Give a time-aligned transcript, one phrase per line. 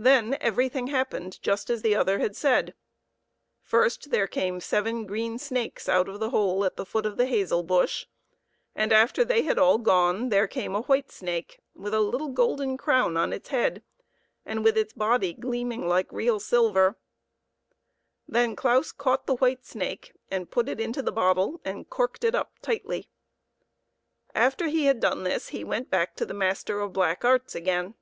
[0.00, 2.72] Then everything happened just as the other had said:
[3.64, 7.26] first there came three green snakes out of the hole at the foot of the
[7.26, 8.06] hazel bush,
[8.76, 12.76] and after they had all gone, there came a white snake, with a little golden
[12.76, 13.82] crown on its head,
[14.46, 16.96] and with its body gleaming like real silver.
[18.28, 22.36] Then Claus caught the white snake, and put it into the bottle and corked it
[22.36, 23.08] up tightly.
[24.32, 27.96] After he had done this he went back to the master of black arts again.